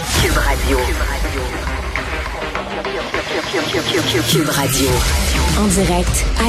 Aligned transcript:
Cube 0.00 0.32
Radio. 0.32 0.78
Cube 4.30 4.48
Radio. 4.48 4.88
En 5.58 5.66
direct 5.66 6.24
à. 6.38 6.44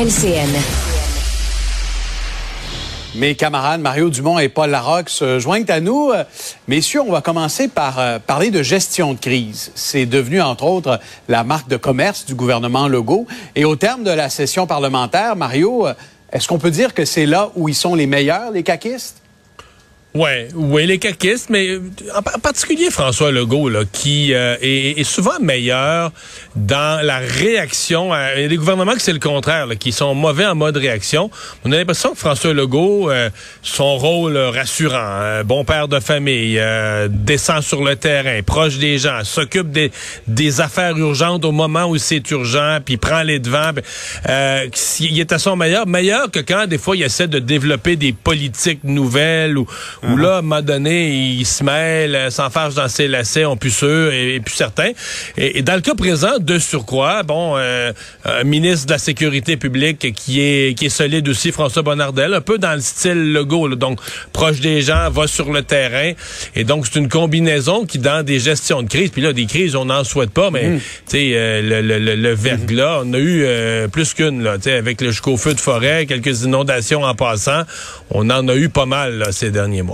Mes 3.14 3.36
camarades 3.36 3.82
Mario 3.82 4.10
Dumont 4.10 4.40
et 4.40 4.48
Paul 4.48 4.70
Larocque 4.70 5.10
se 5.10 5.40
joignent 5.40 5.66
à 5.68 5.82
nous. 5.82 6.12
Euh, 6.12 6.24
Messieurs, 6.70 7.02
on 7.02 7.12
va 7.12 7.20
commencer 7.20 7.68
par 7.68 8.00
euh, 8.00 8.20
parler 8.20 8.52
de 8.52 8.64
gestion 8.64 9.14
de 9.14 9.20
crise. 9.20 9.74
C'est 9.76 10.06
devenu, 10.06 10.42
entre 10.42 10.64
autres, 10.64 11.02
la 11.28 11.44
marque 11.44 11.68
de 11.68 11.78
commerce 11.78 12.26
du 12.26 12.36
gouvernement 12.36 12.88
Legault. 12.88 13.28
Et 13.56 13.66
au 13.66 13.76
terme 13.76 14.04
de 14.04 14.12
la 14.12 14.30
session 14.30 14.66
parlementaire, 14.66 15.36
Mario, 15.36 15.88
euh, 15.88 15.94
est-ce 16.32 16.48
qu'on 16.48 16.60
peut 16.60 16.72
dire 16.72 16.94
que 16.94 17.04
c'est 17.04 17.26
là 17.26 17.50
où 17.56 17.68
ils 17.68 17.76
sont 17.76 17.96
les 17.96 18.08
meilleurs, 18.08 18.52
les 18.52 18.64
caquistes? 18.64 19.21
Ouais, 20.14 20.50
oui, 20.56 20.86
les 20.88 20.98
caquistes, 21.00 21.50
mais 21.50 21.70
euh, 21.70 21.82
en 22.14 22.22
par- 22.22 22.38
particulier 22.42 22.90
François 22.92 23.32
Legault, 23.32 23.70
là, 23.70 23.84
qui 23.90 24.34
euh, 24.34 24.58
est, 24.62 25.00
est 25.00 25.04
souvent 25.06 25.40
meilleur 25.40 26.12
dans 26.58 27.02
la 27.02 27.20
réaction. 27.20 28.12
À, 28.12 28.36
il 28.36 28.42
y 28.42 28.44
a 28.44 28.48
des 28.50 28.58
gouvernements 28.58 28.92
que 28.94 29.02
c'est 29.02 29.14
le 29.14 29.20
contraire, 29.20 29.68
là, 29.68 29.78
qui 29.78 29.94
sont 29.94 30.14
mauvais 30.14 30.46
en 30.46 30.54
mode 30.54 30.76
réaction. 30.76 31.32
On 31.64 31.72
a 31.72 31.78
l'impression 31.78 32.12
que 32.12 32.18
François 32.18 32.54
Legault, 32.54 33.10
euh, 33.10 33.30
son 33.62 33.98
rôle 33.98 34.36
rassurant, 34.36 34.98
euh, 35.00 35.44
bon 35.44 35.64
père 35.64 35.88
de 35.88 36.02
famille, 36.02 36.58
euh, 36.60 37.08
descend 37.10 37.62
sur 37.62 37.82
le 37.82 37.96
terrain, 37.96 38.42
proche 38.44 38.80
des 38.80 38.98
gens, 38.98 39.24
s'occupe 39.24 39.72
des, 39.72 39.94
des 40.28 40.60
affaires 40.60 40.98
urgentes 40.98 41.46
au 41.46 41.54
moment 41.54 41.86
où 41.86 41.98
c'est 41.98 42.30
urgent, 42.32 42.80
puis 42.84 42.98
prend 42.98 43.24
les 43.24 43.40
devants. 43.40 43.72
euh, 44.28 44.68
il 45.00 45.18
est 45.22 45.32
à 45.32 45.40
son 45.40 45.56
meilleur, 45.56 45.88
meilleur 45.88 46.30
que 46.30 46.40
quand 46.40 46.68
des 46.68 46.78
fois 46.78 46.98
il 46.98 47.04
essaie 47.04 47.30
de 47.30 47.40
développer 47.40 47.96
des 47.96 48.12
politiques 48.12 48.84
nouvelles 48.84 49.58
ou 49.58 49.66
où 50.04 50.18
là, 50.18 50.36
à 50.36 50.40
un 50.40 50.42
moment 50.42 50.62
donné, 50.62 51.10
il 51.10 51.46
se 51.46 51.64
mêle, 51.64 52.16
euh, 52.16 52.30
s'enfarge 52.30 52.76
dans 52.76 52.88
ses 52.88 53.08
lacets, 53.08 53.46
on 53.46 53.58
plus 53.58 53.72
sûr 53.72 54.12
et, 54.12 54.36
et 54.36 54.40
plus 54.40 54.56
certain. 54.56 54.92
Et, 55.38 55.60
et 55.60 55.62
dans 55.62 55.76
le 55.76 55.82
cas 55.82 55.96
présent, 55.96 56.40
de 56.40 56.58
surcroît, 56.60 57.24
bon, 57.24 57.56
euh, 57.58 57.92
un 58.26 58.44
ministre 58.44 58.88
de 58.88 58.92
la 58.94 58.98
Sécurité 58.98 59.58
publique 59.58 60.14
qui 60.14 60.42
est 60.42 60.78
qui 60.78 60.86
est 60.86 60.90
solide 60.90 61.28
aussi, 61.30 61.52
François 61.52 61.82
Bonnardel, 61.84 62.34
un 62.34 62.42
peu 62.42 62.58
dans 62.58 62.74
le 62.74 62.82
style 62.82 63.34
Legault, 63.34 63.68
là, 63.68 63.76
donc 63.76 64.00
proche 64.34 64.60
des 64.60 64.82
gens, 64.82 65.10
va 65.10 65.28
sur 65.28 65.52
le 65.52 65.62
terrain. 65.62 66.14
Et 66.56 66.64
donc, 66.64 66.88
c'est 66.88 67.00
une 67.00 67.10
combinaison 67.10 67.86
qui, 67.86 68.00
dans 68.00 68.24
des 68.26 68.40
gestions 68.40 68.82
de 68.82 68.90
crise, 68.90 69.10
puis 69.10 69.22
là, 69.22 69.34
des 69.34 69.46
crises, 69.46 69.76
on 69.76 69.86
n'en 69.86 70.04
souhaite 70.04 70.32
pas, 70.32 70.50
mais, 70.50 70.78
tu 70.80 70.82
sais, 71.08 71.32
euh, 71.34 71.62
le, 71.62 71.82
le, 71.82 72.00
le, 72.00 72.16
le 72.16 72.34
verglas, 72.34 73.02
on 73.04 73.14
a 73.14 73.18
eu 73.18 73.44
euh, 73.44 73.88
plus 73.88 74.14
qu'une, 74.14 74.44
là, 74.44 74.58
tu 74.58 74.64
sais, 74.64 74.74
avec 74.74 75.02
le 75.02 75.12
jusqu'au 75.12 75.38
feu 75.38 75.54
de 75.54 75.60
forêt, 75.60 76.06
quelques 76.06 76.44
inondations 76.44 77.04
en 77.04 77.14
passant, 77.16 77.64
on 78.10 78.30
en 78.30 78.48
a 78.48 78.56
eu 78.56 78.70
pas 78.70 78.86
mal, 78.86 79.18
là, 79.18 79.32
ces 79.32 79.52
derniers 79.52 79.82
mois. 79.82 79.91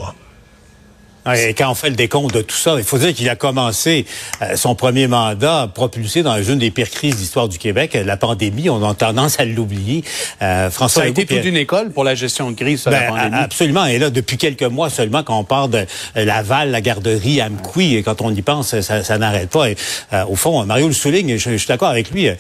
Et 1.36 1.54
quand 1.54 1.70
on 1.70 1.76
fait 1.76 1.90
le 1.90 1.96
décompte 1.96 2.34
de 2.34 2.42
tout 2.42 2.56
ça, 2.56 2.76
il 2.78 2.84
faut 2.84 2.98
dire 2.98 3.14
qu'il 3.14 3.28
a 3.30 3.36
commencé 3.36 4.06
euh, 4.42 4.56
son 4.56 4.76
premier 4.76 5.08
mandat 5.08 5.70
propulsé 5.74 6.24
dans 6.24 6.42
une 6.42 6.58
des 6.60 6.72
pires 6.72 6.90
crises 6.90 7.16
d'histoire 7.18 7.48
du 7.48 7.58
Québec, 7.58 7.96
euh, 7.96 8.04
la 8.04 8.18
pandémie. 8.18 8.70
On 8.70 8.84
a 8.88 8.94
tendance 8.94 9.40
à 9.40 9.46
l'oublier. 9.46 10.04
Euh, 10.42 10.70
François 10.70 11.04
Ça 11.04 11.08
a 11.08 11.10
été 11.10 11.26
toute 11.26 11.44
une 11.46 11.58
école 11.58 11.92
pour 11.92 12.04
la 12.04 12.16
gestion 12.16 12.52
de 12.52 12.56
crise, 12.56 12.82
ça, 12.84 12.90
Ben, 12.92 13.02
la 13.02 13.08
pandémie. 13.10 13.36
a- 13.36 13.42
absolument. 13.44 13.86
Et 13.86 14.00
là, 14.00 14.10
depuis 14.10 14.38
quelques 14.38 14.64
mois 14.64 14.90
seulement, 14.90 15.24
quand 15.24 15.38
on 15.38 15.44
parle 15.44 15.70
de 15.72 15.86
euh, 16.18 16.26
Laval, 16.26 16.72
la 16.72 16.82
garderie, 16.82 17.42
Amqui, 17.42 17.96
et 17.96 18.04
quand 18.04 18.22
on 18.22 18.34
y 18.34 18.42
pense, 18.42 18.80
ça, 18.82 19.04
ça 19.04 19.18
n'arrête 19.18 19.50
pas. 19.50 19.70
Et, 19.70 19.76
euh, 20.14 20.24
au 20.30 20.36
fond, 20.36 20.64
Mario 20.66 20.88
le 20.88 20.94
souligne, 20.94 21.38
je, 21.38 21.52
je 21.52 21.58
suis 21.58 21.68
d'accord 21.68 21.90
avec 21.90 22.12
lui. 22.12 22.28
euh, 22.30 22.36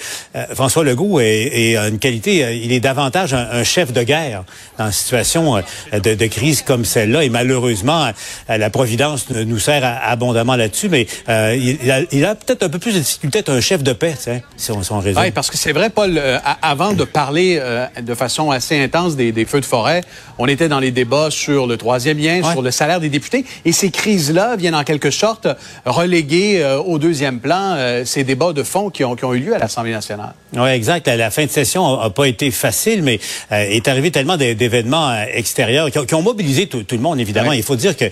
François 0.53 0.83
Legault 0.83 1.19
est, 1.19 1.25
est 1.71 1.75
une 1.77 1.99
qualité, 1.99 2.59
il 2.63 2.71
est 2.71 2.79
davantage 2.79 3.33
un, 3.33 3.47
un 3.51 3.63
chef 3.63 3.91
de 3.93 4.03
guerre 4.03 4.43
dans 4.77 4.85
une 4.87 4.91
situation 4.91 5.61
de, 5.91 6.13
de 6.13 6.25
crise 6.27 6.61
comme 6.61 6.85
celle-là. 6.85 7.23
Et 7.23 7.29
malheureusement, 7.29 8.09
la 8.47 8.69
Providence 8.77 9.29
nous 9.29 9.59
sert 9.59 9.83
abondamment 10.03 10.55
là-dessus. 10.55 10.89
Mais 10.89 11.07
euh, 11.29 11.55
il, 11.55 11.91
a, 11.91 12.01
il 12.11 12.25
a 12.25 12.35
peut-être 12.35 12.63
un 12.63 12.69
peu 12.69 12.79
plus 12.79 12.93
de 12.93 12.99
difficulté 12.99 13.39
d'être 13.39 13.49
un 13.51 13.61
chef 13.61 13.83
de 13.83 13.93
paix, 13.93 14.15
si 14.57 14.71
on, 14.71 14.83
si 14.83 14.91
on 14.91 14.99
résume. 14.99 15.21
Oui, 15.21 15.31
parce 15.31 15.49
que 15.49 15.57
c'est 15.57 15.71
vrai, 15.73 15.89
Paul, 15.89 16.17
euh, 16.17 16.37
avant 16.61 16.93
de 16.93 17.03
parler 17.03 17.57
euh, 17.61 17.85
de 18.01 18.13
façon 18.13 18.51
assez 18.51 18.79
intense 18.79 19.15
des, 19.15 19.31
des 19.31 19.45
feux 19.45 19.59
de 19.61 19.65
forêt, 19.65 20.01
on 20.37 20.47
était 20.47 20.69
dans 20.69 20.79
les 20.79 20.91
débats 20.91 21.29
sur 21.31 21.67
le 21.67 21.77
troisième 21.77 22.17
lien, 22.17 22.41
Ouais. 22.41 22.51
sur 22.51 22.61
le 22.61 22.71
salaire 22.71 22.99
des 22.99 23.09
députés, 23.09 23.45
et 23.65 23.71
ces 23.71 23.89
crises-là 23.89 24.55
viennent 24.57 24.75
en 24.75 24.83
quelque 24.83 25.09
sorte 25.11 25.47
reléguer 25.85 26.63
au 26.85 26.99
deuxième 26.99 27.39
plan 27.39 27.77
ces 28.05 28.23
débats 28.23 28.53
de 28.53 28.63
fond 28.63 28.89
qui 28.89 29.03
ont, 29.03 29.15
qui 29.15 29.25
ont 29.25 29.33
eu 29.33 29.39
lieu 29.39 29.55
à 29.55 29.59
l'Assemblée 29.59 29.91
nationale. 29.91 30.33
Oui, 30.55 30.69
exact. 30.69 31.07
La, 31.07 31.15
la 31.17 31.31
fin 31.31 31.45
de 31.45 31.49
session 31.51 31.99
a, 31.99 32.05
a 32.05 32.09
pas 32.09 32.25
été 32.27 32.51
facile, 32.51 33.01
mais 33.03 33.19
est 33.51 33.87
arrivé 33.87 34.11
tellement 34.11 34.37
d'é- 34.37 34.55
d'événements 34.55 35.15
extérieurs 35.33 35.89
qui 35.91 35.99
ont, 35.99 36.05
qui 36.05 36.13
ont 36.15 36.21
mobilisé 36.21 36.67
tout, 36.67 36.83
tout 36.83 36.95
le 36.95 37.01
monde, 37.01 37.19
évidemment. 37.19 37.49
Ouais. 37.49 37.57
Il 37.57 37.63
faut 37.63 37.75
dire 37.75 37.95
que 37.97 38.05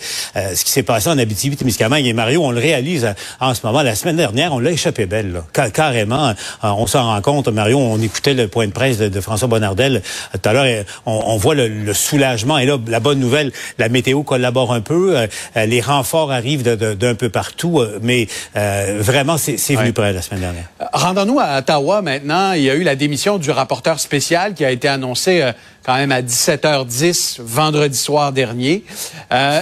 ce 0.56 0.66
qui 0.66 0.72
s'est 0.72 0.84
passé 0.84 1.10
en 1.10 1.18
Abitibi-Témiscamingue 1.18 2.06
et 2.06 2.14
Mario, 2.14 2.44
on 2.44 2.52
le 2.52 2.60
réalise 2.60 3.06
euh, 3.06 3.14
en 3.40 3.54
ce 3.54 3.66
moment. 3.66 3.82
La 3.82 3.96
semaine 3.96 4.16
dernière, 4.18 4.54
on 4.54 4.60
l'a 4.60 4.72
échappé 4.72 5.06
belle, 5.06 5.34
là. 5.34 5.44
Ca- 5.56 5.70
carrément. 5.70 6.30
Euh, 6.30 6.34
on 6.64 6.88
s'en 6.88 7.04
rend 7.04 7.22
compte, 7.22 7.48
Mario, 7.50 7.78
on 7.78 8.00
écoutait 8.02 8.34
le 8.34 8.48
point 8.48 8.68
de 8.68 8.72
presse 8.72 8.98
de, 8.98 9.08
de 9.10 9.22
François 9.22 9.48
Bonnardel 9.48 9.98
euh, 10.34 10.38
tout 10.42 10.50
à 10.50 10.54
l'heure. 10.54 10.86
On, 11.06 11.12
on 11.28 11.38
voit 11.38 11.56
le, 11.56 11.68
le 11.68 11.94
soulagement. 11.94 12.58
Et 12.58 12.66
là, 12.66 12.78
la 12.88 13.00
bonne 13.00 13.20
nouvelle, 13.20 13.52
la 13.78 13.90
météo 13.90 14.24
collabore 14.24 14.74
un 14.74 14.82
peu. 14.82 15.16
les 15.56 15.82
renforts 15.82 16.32
arrivent 16.32 16.64
d'un 16.64 17.16
peu 17.16 17.30
partout. 17.30 17.82
mais 18.02 18.28
euh, 18.56 18.98
vraiment, 19.00 19.38
c'est 19.38 19.56
venu 19.76 19.86
Ouais. 19.88 19.92
près 19.92 20.14
la 20.14 20.22
semaine 20.22 20.42
dernière. 20.42 20.66
Rendons-nous 20.94 21.40
à 21.40 21.60
Ottawa 21.60 22.02
maintenant. 22.02 22.54
Il 22.54 22.64
y 22.64 22.70
a 22.70 22.76
eu 22.76 22.84
la 22.84 22.96
démission 22.96 23.38
du 23.38 23.52
rapporteur 23.52 24.00
spécial 24.00 24.54
qui 24.54 24.64
a 24.66 24.72
été 24.72 24.88
annoncée 24.88 25.42
euh, 25.42 25.52
quand 25.86 25.96
même 25.96 26.12
à 26.12 26.22
17h10 26.22 27.42
vendredi 27.42 27.98
soir 27.98 28.34
dernier. 28.34 28.84
Euh, 29.32 29.62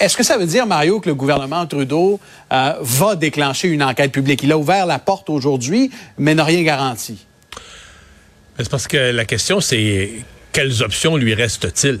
Est-ce 0.00 0.16
que 0.16 0.24
ça 0.24 0.36
veut 0.36 0.46
dire, 0.46 0.66
Mario, 0.66 0.98
que 0.98 1.08
le 1.08 1.14
gouvernement 1.14 1.64
Trudeau 1.66 2.18
euh, 2.52 2.74
va 2.80 3.14
déclencher 3.14 3.68
une 3.68 3.82
enquête 3.82 4.10
publique? 4.10 4.42
Il 4.42 4.50
a 4.50 4.58
ouvert 4.58 4.86
la 4.86 4.98
porte 4.98 5.30
aujourd'hui, 5.30 5.90
mais 6.18 6.34
n'a 6.34 6.44
rien 6.44 6.62
garanti. 6.62 7.26
C'est 8.58 8.68
parce 8.68 8.88
que 8.88 8.96
la 8.96 9.24
question, 9.24 9.60
c'est 9.60 10.10
quelles 10.52 10.82
options 10.82 11.16
lui 11.16 11.32
restent-il? 11.32 12.00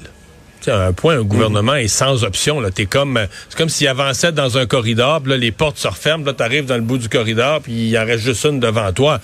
À 0.68 0.86
un 0.86 0.92
point, 0.92 1.18
un 1.18 1.22
gouvernement 1.22 1.74
est 1.74 1.88
sans 1.88 2.22
option. 2.24 2.60
Là. 2.60 2.70
T'es 2.70 2.86
comme, 2.86 3.16
euh, 3.16 3.26
c'est 3.48 3.58
comme 3.58 3.68
s'il 3.68 3.88
avançait 3.88 4.30
dans 4.32 4.58
un 4.58 4.66
corridor, 4.66 5.20
puis 5.20 5.36
les 5.38 5.50
portes 5.50 5.78
se 5.78 5.88
referment, 5.88 6.24
là, 6.24 6.32
t'arrives 6.32 6.66
dans 6.66 6.76
le 6.76 6.82
bout 6.82 6.98
du 6.98 7.08
corridor, 7.08 7.60
puis 7.60 7.72
il 7.88 7.98
en 7.98 8.04
reste 8.04 8.22
juste 8.24 8.44
une 8.44 8.60
devant 8.60 8.92
toi. 8.92 9.18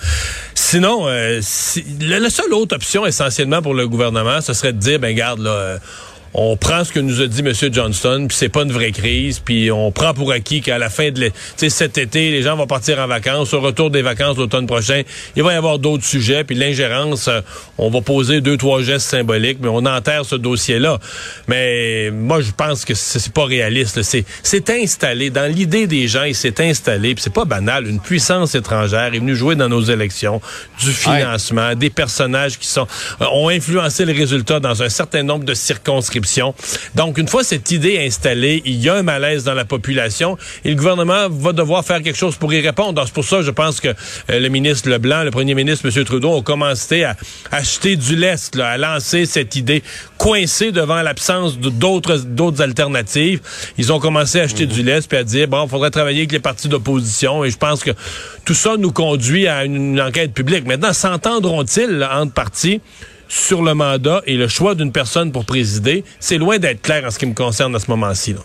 Sinon, 0.53 1.07
euh, 1.07 1.39
si- 1.41 1.85
la, 2.01 2.19
la 2.19 2.29
seule 2.29 2.53
autre 2.53 2.75
option, 2.75 3.05
essentiellement, 3.05 3.61
pour 3.61 3.73
le 3.73 3.87
gouvernement, 3.87 4.41
ce 4.41 4.53
serait 4.53 4.73
de 4.73 4.79
dire, 4.79 4.99
ben 4.99 5.15
garde, 5.15 5.39
là, 5.39 5.51
euh, 5.51 5.77
on 6.33 6.57
prend 6.57 6.83
ce 6.83 6.91
que 6.91 6.99
nous 6.99 7.21
a 7.21 7.27
dit 7.27 7.39
M. 7.39 7.53
Johnston, 7.71 8.25
puis 8.27 8.37
c'est 8.37 8.49
pas 8.49 8.63
une 8.63 8.71
vraie 8.71 8.91
crise, 8.91 9.39
puis 9.39 9.71
on 9.71 9.91
prend 9.91 10.13
pour 10.13 10.31
acquis 10.31 10.61
qu'à 10.61 10.77
la 10.77 10.89
fin 10.89 11.09
de 11.11 11.31
cet 11.57 11.97
été, 11.97 12.31
les 12.31 12.43
gens 12.43 12.55
vont 12.55 12.67
partir 12.67 12.99
en 12.99 13.07
vacances. 13.07 13.53
Au 13.53 13.61
retour 13.61 13.89
des 13.89 14.01
vacances 14.01 14.37
l'automne 14.37 14.67
prochain, 14.67 15.01
il 15.35 15.43
va 15.43 15.53
y 15.53 15.55
avoir 15.55 15.79
d'autres 15.79 16.05
sujets, 16.05 16.43
puis 16.43 16.55
l'ingérence, 16.55 17.27
euh, 17.27 17.41
on 17.77 17.89
va 17.89 18.01
poser 18.01 18.41
deux, 18.41 18.57
trois 18.57 18.81
gestes 18.81 19.09
symboliques, 19.09 19.57
mais 19.61 19.69
on 19.69 19.85
enterre 19.85 20.25
ce 20.25 20.35
dossier-là. 20.35 20.99
Mais 21.47 22.11
moi, 22.11 22.41
je 22.41 22.51
pense 22.51 22.85
que 22.85 22.93
c'est 22.93 23.33
pas 23.33 23.45
réaliste. 23.45 24.01
c'est 24.01 24.69
installé. 24.69 25.29
Dans 25.29 25.51
l'idée 25.51 25.87
des 25.87 26.07
gens, 26.07 26.23
il 26.23 26.35
s'est 26.35 26.61
installé, 26.61 27.15
puis 27.15 27.23
c'est 27.23 27.33
pas 27.33 27.45
banal. 27.45 27.87
Une 27.87 27.99
puissance 27.99 28.55
étrangère 28.55 29.13
est 29.13 29.19
venue 29.19 29.35
jouer 29.35 29.55
dans 29.55 29.69
nos 29.69 29.81
élections, 29.81 30.41
du 30.79 30.91
financement, 30.91 31.75
des 31.75 31.89
personnages 31.89 32.59
qui 32.59 32.67
sont 32.67 32.87
euh, 33.21 33.25
ont 33.33 33.49
influencé 33.49 34.05
les 34.05 34.13
résultats 34.13 34.59
dans 34.59 34.83
un 34.83 34.89
certain 34.89 35.23
nombre 35.23 35.45
de 35.45 35.53
circonscriptions. 35.53 36.18
Donc, 36.95 37.17
une 37.17 37.27
fois 37.27 37.43
cette 37.43 37.71
idée 37.71 37.99
installée, 38.05 38.61
il 38.65 38.81
y 38.81 38.89
a 38.89 38.95
un 38.95 39.03
malaise 39.03 39.43
dans 39.43 39.53
la 39.53 39.65
population 39.65 40.37
et 40.63 40.69
le 40.69 40.75
gouvernement 40.75 41.29
va 41.29 41.53
devoir 41.53 41.85
faire 41.85 42.01
quelque 42.01 42.17
chose 42.17 42.35
pour 42.35 42.53
y 42.53 42.61
répondre. 42.61 43.01
C'est 43.05 43.13
pour 43.13 43.25
ça, 43.25 43.41
je 43.41 43.51
pense 43.51 43.79
que 43.79 43.89
euh, 43.89 44.39
le 44.39 44.49
ministre 44.49 44.89
Leblanc, 44.89 45.23
le 45.23 45.31
premier 45.31 45.55
ministre 45.55 45.85
M. 45.85 46.03
Trudeau, 46.03 46.31
ont 46.31 46.41
commencé 46.41 47.03
à 47.03 47.15
acheter 47.51 47.95
du 47.95 48.15
lest, 48.15 48.55
là, 48.55 48.69
à 48.69 48.77
lancer 48.77 49.25
cette 49.25 49.55
idée 49.55 49.83
coincée 50.17 50.71
devant 50.71 51.01
l'absence 51.01 51.57
d'autres 51.57 52.17
d'autres 52.17 52.61
alternatives. 52.61 53.41
Ils 53.77 53.91
ont 53.93 53.99
commencé 53.99 54.39
à 54.39 54.43
acheter 54.43 54.65
du 54.65 54.83
lest 54.83 55.07
puis 55.07 55.17
à 55.17 55.23
dire, 55.23 55.47
bon, 55.47 55.65
il 55.65 55.69
faudrait 55.69 55.91
travailler 55.91 56.19
avec 56.19 56.31
les 56.31 56.39
partis 56.39 56.67
d'opposition 56.67 57.43
et 57.43 57.49
je 57.49 57.57
pense 57.57 57.83
que 57.83 57.91
tout 58.45 58.53
ça 58.53 58.75
nous 58.77 58.91
conduit 58.91 59.47
à 59.47 59.63
une, 59.65 59.75
une 59.75 60.01
enquête 60.01 60.33
publique. 60.33 60.65
Maintenant, 60.65 60.93
s'entendront-ils 60.93 62.07
entre 62.11 62.33
partis 62.33 62.81
sur 63.29 63.61
le 63.61 63.73
mandat 63.73 64.21
et 64.25 64.35
le 64.35 64.49
choix 64.49 64.75
d'une 64.75 64.91
personne 64.91 65.31
pour 65.31 65.45
présider, 65.45 66.03
c'est 66.19 66.37
loin 66.37 66.57
d'être 66.57 66.81
clair 66.81 67.05
en 67.05 67.11
ce 67.11 67.19
qui 67.19 67.25
me 67.25 67.33
concerne 67.33 67.73
à 67.75 67.79
ce 67.79 67.89
moment-ci. 67.89 68.33
là. 68.33 68.41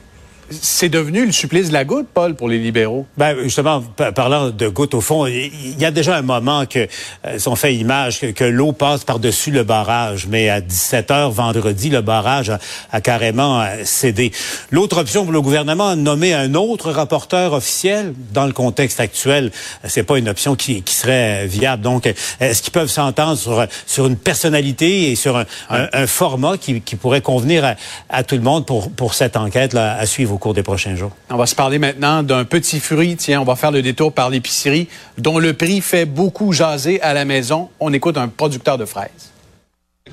C'est 0.50 0.88
devenu 0.88 1.24
le 1.24 1.32
supplice 1.32 1.68
de 1.68 1.72
la 1.72 1.84
goutte, 1.84 2.06
Paul, 2.12 2.34
pour 2.34 2.48
les 2.48 2.58
libéraux. 2.58 3.06
Ben, 3.16 3.36
justement, 3.42 3.82
parlant 4.14 4.50
de 4.50 4.68
goutte, 4.68 4.94
au 4.94 5.00
fond, 5.00 5.26
il 5.26 5.78
y 5.78 5.84
a 5.84 5.90
déjà 5.90 6.16
un 6.16 6.22
moment 6.22 6.66
que, 6.66 6.86
euh, 7.26 7.38
on 7.46 7.56
fait 7.56 7.74
image, 7.74 8.20
que, 8.20 8.44
l'eau 8.44 8.72
passe 8.72 9.04
par-dessus 9.04 9.50
le 9.50 9.64
barrage. 9.64 10.26
Mais 10.28 10.50
à 10.50 10.60
17 10.60 11.10
h 11.10 11.30
vendredi, 11.30 11.88
le 11.88 12.02
barrage 12.02 12.52
a, 12.92 13.00
carrément 13.00 13.62
euh, 13.62 13.84
cédé. 13.84 14.32
L'autre 14.70 14.98
option 14.98 15.24
pour 15.24 15.32
le 15.32 15.40
gouvernement, 15.40 15.96
nommer 15.96 16.34
un 16.34 16.54
autre 16.54 16.90
rapporteur 16.90 17.52
officiel, 17.54 18.12
dans 18.32 18.46
le 18.46 18.52
contexte 18.52 19.00
actuel, 19.00 19.50
c'est 19.84 20.02
pas 20.02 20.18
une 20.18 20.28
option 20.28 20.56
qui, 20.56 20.82
qui 20.82 20.94
serait 20.94 21.46
viable. 21.46 21.82
Donc, 21.82 22.06
est-ce 22.40 22.62
qu'ils 22.62 22.72
peuvent 22.72 22.88
s'entendre 22.88 23.38
sur, 23.38 23.66
sur 23.86 24.06
une 24.06 24.16
personnalité 24.16 25.10
et 25.10 25.16
sur 25.16 25.36
un, 25.36 25.46
un, 25.70 26.06
format 26.06 26.58
qui, 26.58 26.80
qui, 26.80 26.96
pourrait 26.96 27.22
convenir 27.22 27.64
à, 27.64 27.74
à, 28.10 28.22
tout 28.22 28.34
le 28.34 28.42
monde 28.42 28.66
pour, 28.66 28.90
pour 28.90 29.14
cette 29.14 29.36
enquête-là 29.36 29.96
à 29.96 30.06
suivre 30.06 30.33
au 30.34 30.38
cours 30.38 30.54
des 30.54 30.62
prochains 30.62 30.96
jours. 30.96 31.12
On 31.30 31.36
va 31.36 31.46
se 31.46 31.54
parler 31.54 31.78
maintenant 31.78 32.22
d'un 32.22 32.44
petit 32.44 32.80
fruit. 32.80 33.16
Tiens, 33.16 33.40
on 33.40 33.44
va 33.44 33.56
faire 33.56 33.70
le 33.70 33.82
détour 33.82 34.12
par 34.12 34.30
l'épicerie 34.30 34.88
dont 35.16 35.38
le 35.38 35.54
prix 35.54 35.80
fait 35.80 36.04
beaucoup 36.04 36.52
jaser 36.52 37.00
à 37.02 37.14
la 37.14 37.24
maison. 37.24 37.70
On 37.80 37.92
écoute 37.92 38.18
un 38.18 38.28
producteur 38.28 38.76
de 38.76 38.84
fraises. 38.84 39.30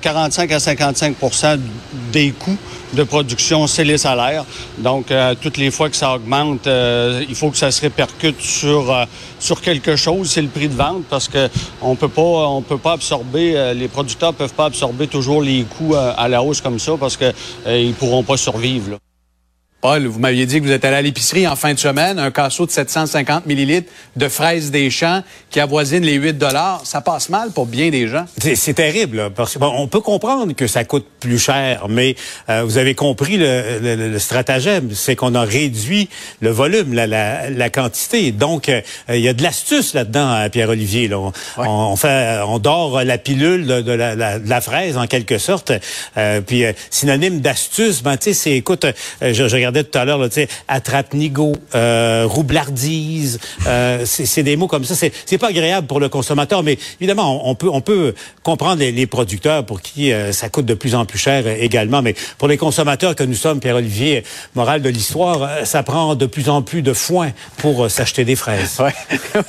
45 0.00 0.50
à 0.52 0.56
55% 0.56 1.60
des 2.12 2.30
coûts 2.30 2.56
de 2.94 3.02
production, 3.02 3.66
c'est 3.66 3.84
les 3.84 3.98
salaires. 3.98 4.44
Donc, 4.78 5.10
euh, 5.10 5.34
toutes 5.40 5.58
les 5.58 5.70
fois 5.70 5.90
que 5.90 5.96
ça 5.96 6.14
augmente, 6.14 6.66
euh, 6.66 7.22
il 7.28 7.34
faut 7.34 7.50
que 7.50 7.58
ça 7.58 7.70
se 7.70 7.82
répercute 7.82 8.40
sur 8.40 8.90
euh, 8.90 9.04
sur 9.38 9.60
quelque 9.60 9.94
chose. 9.94 10.30
C'est 10.30 10.40
le 10.40 10.48
prix 10.48 10.68
de 10.68 10.74
vente 10.74 11.04
parce 11.10 11.28
que 11.28 11.48
on 11.82 11.94
peut 11.94 12.08
pas 12.08 12.22
on 12.22 12.62
peut 12.62 12.78
pas 12.78 12.92
absorber. 12.92 13.74
les 13.74 13.88
producteurs 13.88 14.32
peuvent 14.32 14.54
pas 14.54 14.66
absorber 14.66 15.08
toujours 15.08 15.42
les 15.42 15.64
coûts 15.64 15.94
à 15.94 16.26
la 16.26 16.42
hausse 16.42 16.62
comme 16.62 16.78
ça 16.78 16.92
parce 16.98 17.18
que 17.18 17.32
ils 17.66 17.94
pourront 17.94 18.22
pas 18.22 18.38
survivre. 18.38 18.92
Là. 18.92 18.96
Paul, 19.82 20.06
vous 20.06 20.20
m'aviez 20.20 20.46
dit 20.46 20.60
que 20.60 20.64
vous 20.64 20.70
êtes 20.70 20.84
allé 20.84 20.94
à 20.94 21.02
l'épicerie 21.02 21.48
en 21.48 21.56
fin 21.56 21.74
de 21.74 21.78
semaine, 21.78 22.20
un 22.20 22.30
casseau 22.30 22.66
de 22.66 22.70
750 22.70 23.46
millilitres 23.46 23.90
de 24.14 24.28
fraises 24.28 24.70
des 24.70 24.90
champs 24.90 25.24
qui 25.50 25.58
avoisine 25.58 26.04
les 26.04 26.14
8 26.14 26.34
dollars. 26.38 26.82
Ça 26.84 27.00
passe 27.00 27.28
mal 27.30 27.50
pour 27.50 27.66
bien 27.66 27.90
des 27.90 28.06
gens. 28.06 28.24
C'est 28.38 28.74
terrible, 28.74 29.30
parce 29.34 29.54
que 29.54 29.58
on 29.60 29.88
peut 29.88 30.00
comprendre 30.00 30.52
que 30.52 30.68
ça 30.68 30.84
coûte 30.84 31.08
plus 31.18 31.40
cher, 31.40 31.86
mais 31.88 32.14
euh, 32.48 32.62
vous 32.62 32.78
avez 32.78 32.94
compris 32.94 33.38
le, 33.38 34.16
stratagème, 34.20 34.90
c'est 34.94 35.16
qu'on 35.16 35.34
a 35.34 35.42
réduit 35.42 36.08
le 36.40 36.50
volume, 36.50 36.94
la, 36.94 37.70
quantité. 37.70 38.30
Donc, 38.30 38.68
euh, 38.68 38.82
il 39.08 39.18
y 39.18 39.28
a 39.28 39.32
de 39.32 39.42
l'astuce 39.42 39.94
là-dedans, 39.94 40.48
Pierre-Olivier. 40.52 41.10
On, 41.56 41.96
fait, 41.96 42.38
on 42.46 42.60
dort 42.60 43.02
la 43.02 43.18
pilule 43.18 43.66
de, 43.66 43.92
la, 43.92 44.60
fraise 44.60 44.96
en 44.96 45.08
quelque 45.08 45.38
sorte. 45.38 45.72
Euh, 46.16 46.40
puis 46.40 46.62
synonyme 46.90 47.40
d'astuce, 47.40 48.00
ben 48.04 48.16
tu 48.16 48.32
sais, 48.32 48.34
c'est, 48.34 48.52
écoute, 48.52 48.86
je, 49.20 49.48
je 49.48 49.71
tout 49.80 49.98
à 49.98 50.04
l'heure, 50.04 50.22
tu 50.28 50.34
sais, 50.34 50.48
attrape-nigo, 50.68 51.52
euh, 51.74 52.24
roublardise, 52.26 53.38
euh, 53.66 54.04
c'est 54.04 54.42
des 54.42 54.56
mots 54.56 54.68
comme 54.68 54.84
ça. 54.84 54.94
C'est 54.94 55.38
pas 55.38 55.48
agréable 55.48 55.86
pour 55.86 56.00
le 56.00 56.08
consommateur, 56.08 56.62
mais 56.62 56.78
évidemment, 57.00 57.48
on, 57.48 57.54
peut 57.54 57.68
on 57.72 57.80
peut 57.80 58.14
comprendre 58.42 58.80
les, 58.80 59.06
producteurs 59.06 59.64
pour 59.64 59.82
qui 59.82 60.12
euh, 60.12 60.32
ça 60.32 60.48
coûte 60.48 60.66
de 60.66 60.74
plus 60.74 60.94
en 60.94 61.04
plus 61.04 61.18
cher 61.18 61.46
également, 61.46 62.02
mais 62.02 62.14
pour 62.38 62.48
les 62.48 62.56
consommateurs 62.56 63.14
que 63.14 63.24
nous 63.24 63.34
sommes, 63.34 63.60
Pierre-Olivier, 63.60 64.24
moral 64.54 64.82
de 64.82 64.88
l'histoire, 64.88 65.48
ça 65.64 65.82
prend 65.82 66.14
de 66.14 66.26
plus 66.26 66.48
en 66.48 66.62
plus 66.62 66.82
de 66.82 66.92
foin 66.92 67.30
pour 67.58 67.90
s'acheter 67.90 68.24
des 68.24 68.36
fraises. 68.36 68.78
Ouais, 68.80 68.94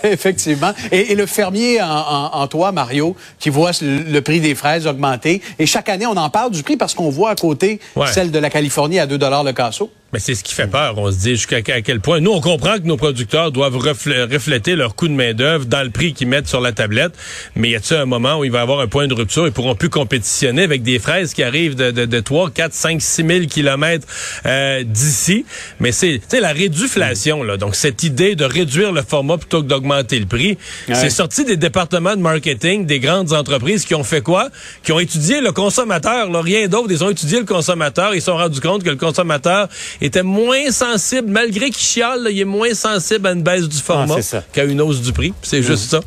effectivement. 0.12 0.74
Et, 0.92 1.16
le 1.16 1.26
fermier 1.26 1.80
en, 1.82 2.48
toi, 2.48 2.72
Mario, 2.72 3.16
qui 3.40 3.50
voit 3.50 3.72
le, 3.82 4.20
prix 4.22 4.40
des 4.40 4.56
fraises 4.56 4.88
augmenter, 4.88 5.42
et 5.60 5.66
chaque 5.66 5.90
année, 5.90 6.06
on 6.06 6.18
en 6.18 6.30
parle 6.30 6.52
du 6.52 6.64
prix 6.64 6.78
parce 6.78 6.94
qu'on 6.94 7.10
voit 7.10 7.32
à 7.32 7.36
côté 7.36 7.80
celle 8.08 8.32
de 8.32 8.40
la 8.40 8.50
Californie 8.50 9.00
à 9.00 9.06
2 9.06 9.18
le 9.18 9.52
casseau. 9.54 9.92
Mais 10.14 10.20
c'est 10.20 10.36
ce 10.36 10.44
qui 10.44 10.54
fait 10.54 10.68
peur. 10.68 10.94
On 11.00 11.12
se 11.12 11.18
dit 11.18 11.32
jusqu'à 11.32 11.64
quel 11.64 12.00
point. 12.00 12.20
Nous, 12.20 12.30
on 12.32 12.40
comprend 12.40 12.78
que 12.78 12.84
nos 12.84 12.98
producteurs 12.98 13.52
doivent 13.52 13.78
refléter 13.78 14.76
leur 14.76 14.96
coût 14.96 15.08
de 15.08 15.14
main-d'œuvre 15.14 15.66
dans 15.66 15.82
le 15.82 15.90
prix 15.90 16.14
qu'ils 16.14 16.28
mettent 16.28 16.48
sur 16.48 16.62
la 16.62 16.72
tablette. 16.72 17.14
Mais 17.56 17.72
y 17.72 17.76
a-t-il 17.76 18.00
un 18.00 18.06
moment 18.06 18.38
où 18.38 18.46
il 18.46 18.52
va 18.52 18.60
y 18.60 18.62
avoir 18.62 18.80
un 18.80 18.88
point 18.88 19.08
de 19.08 19.14
rupture? 19.16 19.48
Ils 19.48 19.54
pourront 19.54 19.74
plus 19.74 19.90
compétitionner 19.90 20.62
avec 20.62 20.84
des 20.84 21.00
fraises 21.00 21.34
qui 21.34 21.42
arrivent 21.42 21.74
de, 21.74 21.90
de, 21.90 22.06
de 22.06 22.20
3, 22.20 22.52
4, 22.52 22.74
5, 22.74 23.02
6 23.02 23.26
000 23.26 23.46
kilomètres 23.48 24.08
euh, 24.46 24.84
d'ici. 24.84 25.46
Mais 25.80 25.92
c'est 25.92 26.22
la 26.40 26.54
réduflation. 26.54 27.42
Là. 27.42 27.58
Donc, 27.58 27.74
cette 27.74 28.04
idée 28.04 28.36
de 28.36 28.46
réduire 28.46 28.92
le 28.92 29.02
format 29.02 29.40
plutôt 29.40 29.64
que 29.64 29.68
d'augmenter 29.68 30.20
le 30.20 30.28
prix, 30.28 30.60
c'est 30.94 31.10
sorti 31.10 31.44
des 31.44 31.58
départements 31.58 32.16
de 32.16 32.22
marketing 32.22 32.86
des 32.86 33.00
grandes 33.00 33.34
entreprises 33.34 33.84
qui 33.84 33.96
ont 33.96 34.04
fait 34.04 34.22
quoi? 34.22 34.50
Qui 34.84 34.92
ont 34.92 35.00
étudié 35.00 35.42
le 35.42 35.52
consommateur. 35.52 36.30
Là, 36.30 36.42
rien 36.42 36.68
d'autre. 36.68 36.90
Ils 36.92 37.04
ont 37.04 37.10
étudié 37.10 37.40
le 37.40 37.46
consommateur. 37.46 38.14
Ils 38.14 38.22
se 38.22 38.28
sont 38.28 38.38
rendus 38.38 38.62
compte 38.62 38.84
que 38.84 38.92
le 38.92 38.96
consommateur 38.96 39.70
était 40.06 40.24
moins 40.24 40.72
sensible, 40.72 41.30
malgré 41.30 41.70
qu'il 41.70 41.84
chiale, 41.84 42.28
il 42.30 42.40
est 42.40 42.46
moins 42.46 42.74
sensible 42.74 43.28
à 43.28 43.32
une 43.32 43.42
baisse 43.42 43.68
du 43.68 43.78
format 43.78 44.18
ah, 44.34 44.44
qu'à 44.52 44.64
une 44.64 44.82
hausse 44.82 45.02
du 45.02 45.14
prix. 45.14 45.34
C'est 45.42 45.64
juste 45.64 45.92
ça. 45.92 46.02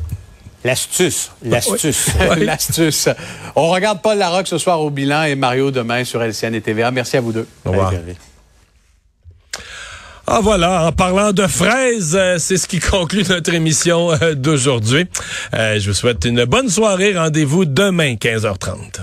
L'astuce, 0.63 1.31
l'astuce. 1.43 2.07
l'astuce. 2.37 3.09
On 3.55 3.69
regarde 3.69 4.01
Paul 4.01 4.17
Larocque 4.17 4.47
ce 4.47 4.57
soir 4.57 4.81
au 4.81 4.89
bilan 4.89 5.23
et 5.23 5.35
Mario 5.35 5.71
demain 5.71 6.03
sur 6.03 6.21
LCN 6.21 6.55
et 6.55 6.61
TVA. 6.61 6.91
Merci 6.91 7.17
à 7.17 7.21
vous 7.21 7.31
deux. 7.31 7.47
Au 7.63 7.71
revoir. 7.71 7.93
Ah 10.29 10.41
voilà, 10.43 10.87
en 10.87 10.91
parlant 10.91 11.31
de 11.31 11.47
fraises, 11.47 12.17
euh, 12.19 12.37
c'est 12.37 12.57
ce 12.57 12.67
qui 12.67 12.79
conclut 12.79 13.23
notre 13.29 13.53
émission 13.53 14.11
euh, 14.11 14.35
d'aujourd'hui. 14.35 15.05
Euh, 15.53 15.79
je 15.79 15.89
vous 15.89 15.95
souhaite 15.95 16.25
une 16.25 16.43
bonne 16.43 16.67
soirée. 16.67 17.17
Rendez-vous 17.17 17.63
demain, 17.63 18.15
15h30. 18.15 18.99